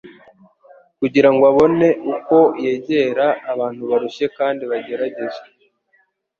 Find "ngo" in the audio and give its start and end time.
1.33-1.43